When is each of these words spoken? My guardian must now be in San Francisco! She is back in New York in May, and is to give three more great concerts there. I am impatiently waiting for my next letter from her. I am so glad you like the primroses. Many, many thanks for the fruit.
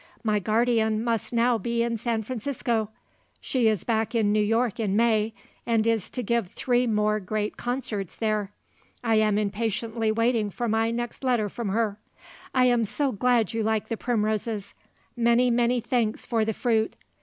My 0.23 0.39
guardian 0.39 1.03
must 1.03 1.31
now 1.31 1.59
be 1.59 1.83
in 1.83 1.95
San 1.95 2.23
Francisco! 2.23 2.89
She 3.39 3.67
is 3.67 3.83
back 3.83 4.15
in 4.15 4.31
New 4.31 4.41
York 4.41 4.79
in 4.79 4.95
May, 4.95 5.31
and 5.63 5.85
is 5.85 6.09
to 6.09 6.23
give 6.23 6.47
three 6.47 6.87
more 6.87 7.19
great 7.19 7.55
concerts 7.55 8.15
there. 8.15 8.51
I 9.03 9.13
am 9.17 9.37
impatiently 9.37 10.11
waiting 10.11 10.49
for 10.49 10.67
my 10.67 10.89
next 10.89 11.23
letter 11.23 11.49
from 11.49 11.69
her. 11.69 11.99
I 12.51 12.65
am 12.65 12.83
so 12.83 13.11
glad 13.11 13.53
you 13.53 13.61
like 13.61 13.89
the 13.89 13.95
primroses. 13.95 14.73
Many, 15.15 15.51
many 15.51 15.79
thanks 15.79 16.25
for 16.25 16.45
the 16.45 16.53
fruit. 16.53 16.95